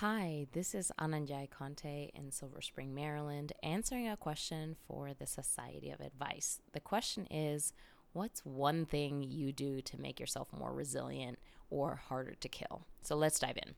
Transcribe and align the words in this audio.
Hi, 0.00 0.46
this 0.52 0.76
is 0.76 0.92
Anna 0.96 1.18
N'Jie-Konte 1.18 2.10
in 2.14 2.30
Silver 2.30 2.60
Spring, 2.60 2.94
Maryland, 2.94 3.52
answering 3.64 4.06
a 4.06 4.16
question 4.16 4.76
for 4.86 5.12
the 5.12 5.26
Society 5.26 5.90
of 5.90 5.98
Advice. 5.98 6.60
The 6.72 6.78
question 6.78 7.26
is 7.32 7.72
What's 8.12 8.44
one 8.44 8.86
thing 8.86 9.24
you 9.24 9.52
do 9.52 9.80
to 9.82 10.00
make 10.00 10.20
yourself 10.20 10.52
more 10.56 10.72
resilient 10.72 11.40
or 11.68 11.96
harder 11.96 12.36
to 12.38 12.48
kill? 12.48 12.82
So 13.02 13.16
let's 13.16 13.40
dive 13.40 13.56
in. 13.56 13.74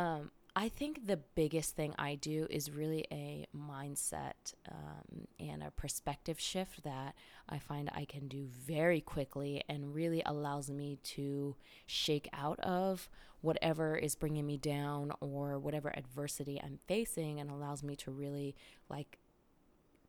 Um, 0.00 0.30
I 0.54 0.68
think 0.68 1.06
the 1.06 1.16
biggest 1.16 1.76
thing 1.76 1.94
I 1.98 2.14
do 2.14 2.46
is 2.50 2.70
really 2.70 3.06
a 3.10 3.46
mindset 3.56 4.52
um, 4.70 5.26
and 5.40 5.62
a 5.62 5.70
perspective 5.70 6.38
shift 6.38 6.84
that 6.84 7.14
I 7.48 7.58
find 7.58 7.90
I 7.94 8.04
can 8.04 8.28
do 8.28 8.44
very 8.44 9.00
quickly 9.00 9.62
and 9.66 9.94
really 9.94 10.22
allows 10.26 10.70
me 10.70 10.98
to 11.04 11.56
shake 11.86 12.28
out 12.34 12.60
of 12.60 13.08
whatever 13.40 13.96
is 13.96 14.14
bringing 14.14 14.46
me 14.46 14.58
down 14.58 15.12
or 15.20 15.58
whatever 15.58 15.90
adversity 15.96 16.60
I'm 16.62 16.80
facing 16.86 17.40
and 17.40 17.50
allows 17.50 17.82
me 17.82 17.96
to 17.96 18.10
really 18.10 18.54
like 18.90 19.18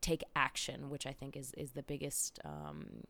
take 0.01 0.23
action, 0.35 0.89
which 0.89 1.07
I 1.07 1.13
think 1.13 1.37
is, 1.37 1.53
is 1.57 1.71
the 1.71 1.83
biggest 1.83 2.39
um, 2.43 3.05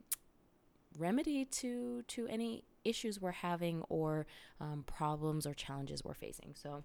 remedy 0.99 1.45
to, 1.45 2.04
to 2.04 2.27
any 2.27 2.63
issues 2.85 3.20
we're 3.20 3.31
having 3.31 3.81
or 3.90 4.27
um, 4.62 4.84
problems 4.85 5.48
or 5.48 5.55
challenges 5.55 6.04
we're 6.04 6.13
facing. 6.13 6.54
So, 6.54 6.84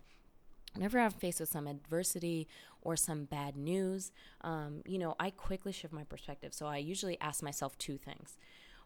whenever 0.75 0.99
I'm 0.99 1.11
faced 1.11 1.41
with 1.41 1.49
some 1.49 1.67
adversity 1.67 2.49
or 2.83 2.97
some 2.97 3.25
bad 3.25 3.57
news, 3.57 4.13
um, 4.43 4.83
you 4.87 4.99
know, 4.99 5.15
I 5.19 5.31
quickly 5.31 5.73
shift 5.73 5.93
my 5.93 6.05
perspective. 6.05 6.55
So 6.55 6.67
I 6.67 6.79
usually 6.79 7.19
ask 7.21 7.43
myself 7.43 7.77
two 7.79 7.99
things. 7.99 8.37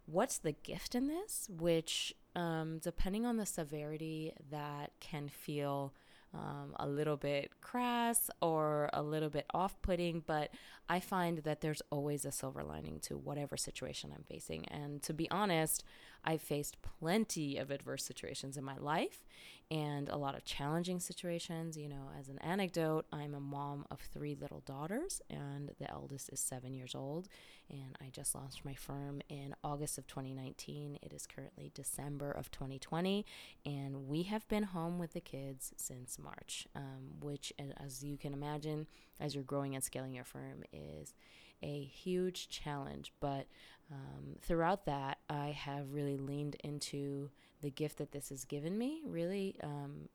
What's 0.07 0.39
the 0.39 0.53
gift 0.53 0.95
in 0.95 1.07
this? 1.07 1.49
Which, 1.51 2.15
um, 2.35 2.79
depending 2.79 3.25
on 3.25 3.37
the 3.37 3.47
severity, 3.47 4.33
that 4.51 4.93
can 5.01 5.29
feel 5.29 5.93
um, 6.35 6.75
a 6.77 6.87
little 6.89 7.17
bit 7.17 7.51
crass 7.61 8.31
or 8.41 8.89
a 8.93 9.03
little 9.03 9.29
bit 9.29 9.47
off 9.53 9.81
putting, 9.83 10.23
but 10.27 10.51
I 10.89 10.99
find 11.01 11.39
that 11.39 11.61
there's 11.61 11.83
always 11.91 12.25
a 12.25 12.33
silver 12.33 12.65
lining 12.65 13.01
to 13.01 13.17
whatever 13.17 13.57
situation 13.57 14.13
I'm 14.15 14.25
facing. 14.25 14.67
And 14.69 15.03
to 15.03 15.13
be 15.13 15.31
honest, 15.31 15.85
I've 16.25 16.43
faced 16.43 16.77
plenty 16.83 17.57
of 17.57 17.71
adverse 17.71 18.05
situations 18.05 18.57
in 18.57 18.65
my 18.65 18.77
life 18.77 19.25
and 19.73 20.11
a 20.11 20.17
lot 20.17 20.35
of 20.35 20.45
challenging 20.45 21.01
situations. 21.01 21.79
You 21.79 21.89
know, 21.89 22.11
as 22.19 22.29
an 22.29 22.39
anecdote, 22.41 23.07
I'm 23.11 23.35
a 23.35 23.41
mom 23.41 23.87
of 23.91 24.01
three 24.01 24.37
little 24.39 24.61
daughters, 24.61 25.23
and 25.31 25.71
the 25.81 25.91
eldest 25.91 26.29
is 26.31 26.41
seven 26.41 26.75
years 26.75 26.95
old. 26.95 27.29
And 27.71 27.97
I 28.01 28.11
just 28.11 28.35
launched 28.35 28.67
my 28.67 28.75
firm 28.75 29.23
in 29.31 29.55
August 29.65 29.97
of 29.97 30.07
2019. 30.07 30.99
It 31.03 31.13
is 31.13 31.27
currently 31.27 31.71
December 31.75 32.31
of 32.31 32.51
2020, 32.51 33.25
and 33.65 34.07
we 34.07 34.25
have 34.25 34.47
been 34.49 34.65
home 34.65 34.99
with 34.99 35.15
the 35.15 35.21
kids 35.21 35.73
since 35.77 36.19
March, 36.19 36.69
um, 36.77 37.21
which, 37.21 37.53
as 37.83 38.05
you 38.05 38.19
can 38.19 38.35
imagine, 38.35 38.87
as 39.19 39.35
you're 39.35 39.43
growing 39.43 39.75
and 39.75 39.83
scaling 39.83 40.13
your 40.13 40.25
firm, 40.25 40.65
is 40.73 41.15
a 41.63 41.85
huge 41.85 42.49
challenge. 42.49 43.13
But 43.21 43.47
um, 43.91 44.37
throughout 44.41 44.87
that, 44.87 45.19
I 45.29 45.49
have 45.49 45.93
really 45.93 46.17
leaned 46.17 46.57
into 46.65 47.31
the 47.61 47.71
gift 47.71 47.99
that 47.99 48.13
this 48.13 48.31
has 48.31 48.45
given 48.45 48.77
me, 48.77 49.03
really 49.05 49.57
um, 49.63 50.09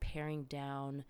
paring 0.00 0.44
down 0.44 1.04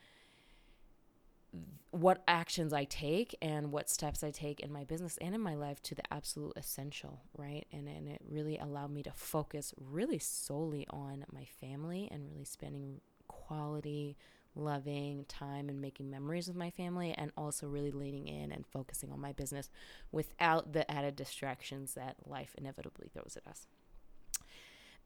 what 1.90 2.22
actions 2.26 2.72
I 2.72 2.84
take 2.84 3.36
and 3.40 3.70
what 3.70 3.88
steps 3.88 4.24
I 4.24 4.30
take 4.32 4.60
in 4.60 4.72
my 4.72 4.82
business 4.82 5.16
and 5.20 5.34
in 5.34 5.40
my 5.40 5.54
life 5.54 5.80
to 5.84 5.94
the 5.94 6.02
absolute 6.12 6.54
essential, 6.56 7.20
right? 7.36 7.66
And 7.72 7.86
and 7.88 8.08
it 8.08 8.20
really 8.28 8.58
allowed 8.58 8.90
me 8.90 9.02
to 9.04 9.12
focus 9.12 9.72
really 9.80 10.18
solely 10.18 10.86
on 10.90 11.24
my 11.32 11.46
family 11.60 12.08
and 12.10 12.28
really 12.28 12.44
spending 12.44 13.00
quality 13.28 14.16
loving 14.54 15.24
time 15.26 15.68
and 15.68 15.80
making 15.80 16.10
memories 16.10 16.48
with 16.48 16.56
my 16.56 16.70
family 16.70 17.14
and 17.16 17.32
also 17.36 17.66
really 17.66 17.90
leaning 17.90 18.28
in 18.28 18.52
and 18.52 18.66
focusing 18.66 19.10
on 19.12 19.20
my 19.20 19.32
business 19.32 19.70
without 20.12 20.72
the 20.72 20.88
added 20.90 21.16
distractions 21.16 21.94
that 21.94 22.16
life 22.26 22.54
inevitably 22.56 23.08
throws 23.12 23.36
at 23.36 23.48
us. 23.50 23.66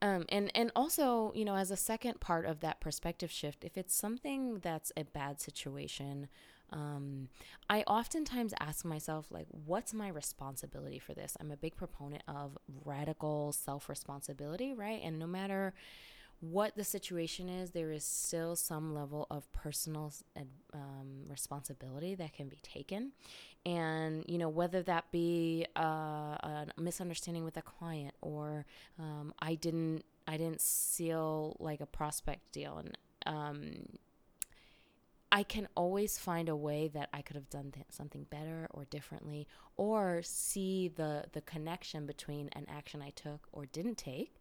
Um, 0.01 0.25
and 0.29 0.49
and 0.55 0.71
also, 0.75 1.33
you 1.35 1.43
know, 1.43 1.55
as 1.55 1.71
a 1.71 1.75
second 1.75 2.21
part 2.21 2.45
of 2.45 2.61
that 2.61 2.79
perspective 2.79 3.29
shift, 3.29 3.65
if 3.65 3.77
it's 3.77 3.93
something 3.93 4.59
that's 4.59 4.93
a 4.95 5.03
bad 5.03 5.41
situation, 5.41 6.29
um, 6.71 7.29
I 7.69 7.81
oftentimes 7.81 8.53
ask 8.59 8.85
myself, 8.85 9.27
like, 9.29 9.47
what's 9.49 9.93
my 9.93 10.07
responsibility 10.07 10.99
for 10.99 11.13
this? 11.13 11.35
I'm 11.39 11.51
a 11.51 11.57
big 11.57 11.75
proponent 11.75 12.23
of 12.27 12.57
radical 12.85 13.51
self 13.51 13.89
responsibility, 13.89 14.73
right? 14.73 15.01
And 15.03 15.19
no 15.19 15.27
matter 15.27 15.73
what 16.41 16.75
the 16.75 16.83
situation 16.83 17.49
is, 17.49 17.71
there 17.71 17.91
is 17.91 18.03
still 18.03 18.55
some 18.55 18.93
level 18.93 19.27
of 19.29 19.51
personal 19.51 20.13
um, 20.73 21.25
responsibility 21.27 22.15
that 22.15 22.33
can 22.33 22.47
be 22.47 22.59
taken. 22.63 23.11
And, 23.65 24.23
you 24.27 24.37
know, 24.37 24.49
whether 24.49 24.81
that 24.83 25.11
be 25.11 25.65
uh, 25.77 25.81
a 25.81 26.67
misunderstanding 26.77 27.43
with 27.43 27.57
a 27.57 27.61
client 27.61 28.15
or 28.21 28.65
um, 28.97 29.33
I 29.39 29.55
didn't, 29.55 30.05
I 30.27 30.37
didn't 30.37 30.61
seal 30.61 31.57
like 31.59 31.81
a 31.81 31.85
prospect 31.85 32.51
deal 32.53 32.77
and, 32.77 32.97
um, 33.25 33.99
I 35.31 35.43
can 35.43 35.67
always 35.75 36.17
find 36.17 36.49
a 36.49 36.55
way 36.55 36.87
that 36.87 37.09
I 37.13 37.21
could 37.21 37.35
have 37.35 37.49
done 37.49 37.71
th- 37.71 37.85
something 37.89 38.25
better 38.31 38.67
or 38.71 38.85
differently, 38.85 39.47
or 39.77 40.21
see 40.23 40.87
the 40.87 41.25
the 41.33 41.41
connection 41.41 42.07
between 42.07 42.49
an 42.53 42.65
action 42.67 43.01
I 43.01 43.11
took 43.11 43.47
or 43.51 43.67
didn't 43.67 43.97
take, 43.97 44.38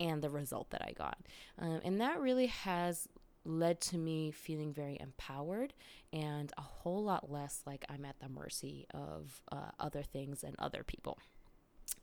and 0.00 0.22
the 0.22 0.30
result 0.30 0.70
that 0.70 0.82
I 0.82 0.92
got. 0.92 1.18
Um, 1.58 1.80
and 1.84 2.00
that 2.00 2.20
really 2.20 2.46
has 2.46 3.08
led 3.44 3.80
to 3.80 3.98
me 3.98 4.30
feeling 4.30 4.72
very 4.72 4.96
empowered 5.00 5.74
and 6.12 6.50
a 6.56 6.62
whole 6.62 7.02
lot 7.02 7.30
less 7.30 7.60
like 7.66 7.84
I'm 7.88 8.04
at 8.04 8.18
the 8.20 8.28
mercy 8.28 8.86
of 8.94 9.42
uh, 9.52 9.70
other 9.78 10.02
things 10.02 10.42
and 10.42 10.56
other 10.58 10.82
people. 10.82 11.18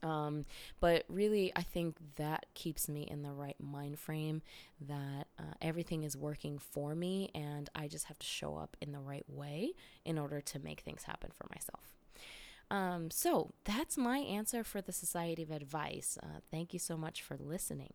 Um, 0.02 0.46
but 0.80 1.04
really, 1.08 1.52
I 1.54 1.62
think 1.62 1.96
that 2.16 2.46
keeps 2.54 2.88
me 2.88 3.02
in 3.02 3.22
the 3.22 3.32
right 3.32 3.56
mind 3.60 3.98
frame 3.98 4.42
that 4.88 5.28
uh, 5.38 5.54
everything 5.60 6.02
is 6.02 6.16
working 6.16 6.58
for 6.58 6.94
me, 6.94 7.30
and 7.34 7.70
I 7.74 7.88
just 7.88 8.06
have 8.06 8.18
to 8.18 8.26
show 8.26 8.56
up 8.56 8.76
in 8.80 8.92
the 8.92 8.98
right 8.98 9.24
way 9.28 9.72
in 10.04 10.18
order 10.18 10.40
to 10.40 10.58
make 10.58 10.80
things 10.80 11.04
happen 11.04 11.30
for 11.32 11.46
myself. 11.54 11.94
Um, 12.72 13.10
so 13.10 13.50
that's 13.64 13.98
my 13.98 14.16
answer 14.16 14.64
for 14.64 14.80
the 14.80 14.92
Society 14.92 15.42
of 15.42 15.50
Advice. 15.50 16.16
Uh, 16.22 16.40
thank 16.50 16.72
you 16.72 16.78
so 16.78 16.96
much 16.96 17.20
for 17.20 17.36
listening. 17.38 17.92